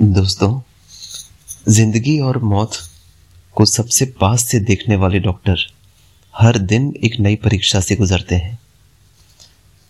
[0.00, 0.60] दोस्तों,
[1.68, 2.72] ज़िंदगी और मौत
[3.54, 5.58] को सबसे पास से देखने वाले डॉक्टर
[6.34, 8.58] हर दिन एक नई परीक्षा से गुजरते हैं।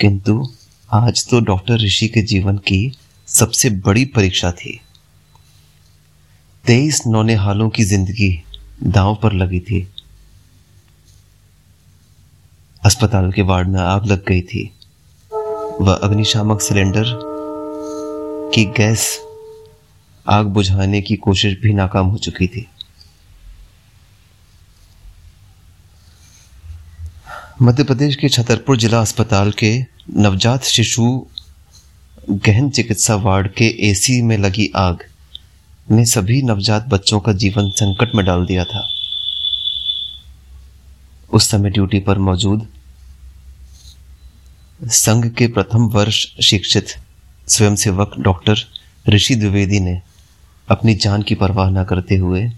[0.00, 0.48] किंतु
[0.92, 2.92] आज तो डॉक्टर ऋषि के जीवन की
[3.26, 4.80] सबसे बड़ी परीक्षा थी।
[6.66, 8.42] तेईस नौने हालों की ज़िंदगी
[8.82, 9.86] दांव पर लगी थी।
[12.84, 14.70] अस्पताल के वार्ड में आग लग गई थी।
[15.80, 17.04] वह अग्निशामक सिलेंडर
[18.54, 19.20] की गैस
[20.30, 22.66] आग बुझाने की कोशिश भी नाकाम हो चुकी थी।
[27.62, 29.84] मध्य प्रदेश के छतरपुर जिला अस्पताल के
[30.16, 31.26] नवजात शिशु
[32.30, 35.04] गहन चिकित्सा वार्ड के एसी में लगी आग
[35.90, 38.88] ने सभी नवजात बच्चों का जीवन संकट में डाल दिया था।
[41.32, 42.66] उस समय ड्यूटी पर मौजूद
[44.82, 46.86] संघ के प्रथम वर्ष शिक्षित
[47.48, 48.64] स्वयंसेवक डॉक्टर
[49.08, 50.00] ऋषि द्विवेदी ने
[50.70, 52.52] अपनी जान की परवाह न करते हुए,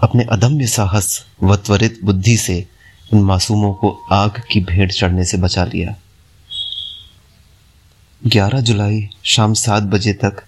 [0.00, 2.66] अपने अदम्य साहस व त्वरित बुद्धि से
[3.12, 5.96] उन मासूमों को आग की भेंट चढ़ने से बचा लिया।
[8.26, 10.44] 11 जुलाई शाम सात बजे तक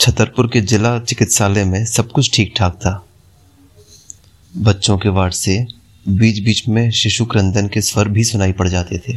[0.00, 3.06] छतरपुर के जिला चिकित्सालय में सब कुछ ठीक ठाक था।
[4.56, 5.66] बच्चों के वार्ड से
[6.08, 9.12] बीच बीच में शिशु क्रंदन के स्वर भी सुनाई पड़ जाते थे।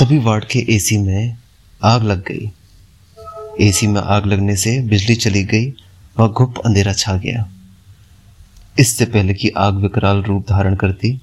[0.00, 1.36] तभी वार्ड के एसी में
[1.84, 2.52] आग लग गई।
[3.60, 5.66] एसी में आग लगने से बिजली चली गई
[6.18, 7.48] व गुप्त अंधेरा छा गया।
[8.78, 11.20] इससे पहले कि आग विकराल रूप धारण करती,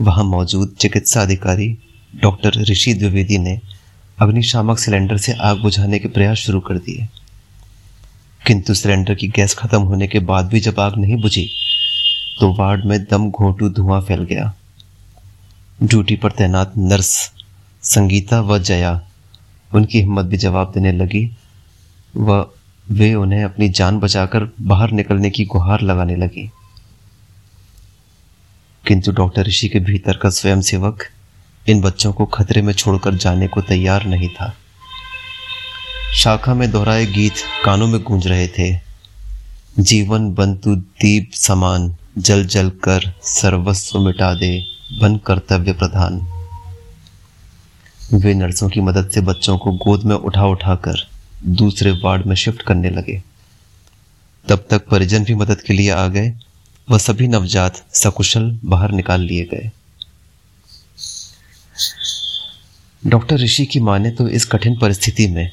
[0.00, 1.78] वहाँ मौजूद चिकित्सा अधिकारी
[2.22, 3.60] डॉक्टर ऋषि द्विवेदी ने
[4.18, 7.08] अग्निशामक सिलेंडर से आग बुझाने के प्रयास शुरू कर दिए।
[8.46, 11.48] किंतु सिलेंडर की गैस खत्म होने के बाद भी जब आग नहीं बुझी
[12.40, 14.54] तो वार्ड में दम घोटू धुआँ फैल गया।
[15.82, 17.32] ड्यूटी पर तैनात नर्स
[17.82, 19.00] संगीता व जया
[19.74, 21.36] उनकी हिम्मत भी जवाब देने लगी
[22.16, 22.46] व
[22.90, 26.50] वे उन्हें अपनी जान बचाकर बाहर निकलने की गुहार लगाने लगी।
[28.86, 30.98] किंतु डॉक्टर ऋषि के भीतर का स्वयंसेवक
[31.68, 34.54] इन बच्चों को खतरे में छोड़कर जाने को तैयार नहीं था।
[36.14, 37.32] शाखा में दोहराए गीत
[37.64, 38.80] कानों में गूंज रहे थे।
[39.78, 44.64] जीवन बंतु दीप समान, जल जल कर सर्वस्व मिटा दे,
[45.00, 46.26] बन कर्तव्य प्रधान।
[48.14, 52.62] वे नर्सों की मदद से बच्चों को गोद में उठा उठाकर दूसरे वार्ड में शिफ्ट
[52.62, 53.22] करने लगे।
[54.48, 56.34] तब तक परिजन भी मदद के लिए आ गए।
[56.90, 59.70] वह सभी नवजात सकुशल बाहर निकाल लिए गए।
[63.06, 65.50] डॉक्टर ऋषि की माने तो इस कठिन परिस्थिति में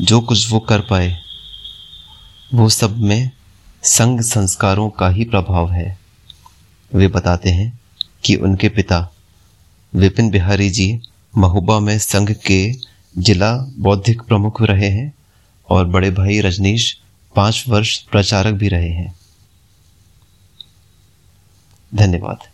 [0.00, 1.18] जो कुछ वो कर पाए,
[2.54, 3.30] वो सब में
[3.82, 5.98] संघ संस्कारों का ही प्रभाव है।
[6.94, 7.80] वे बताते हैं
[8.24, 9.12] कि उनके पिता
[9.94, 11.00] विपिन बिहारी जी
[11.36, 12.74] महुबा में संघ के
[13.18, 15.12] जिला बौद्धिक प्रमुख रहे हैं।
[15.70, 17.00] और बड़े भाई रजनीश
[17.36, 19.14] पाँच वर्ष प्रचारक भी रहे हैं।
[21.94, 22.49] धन्यवाद।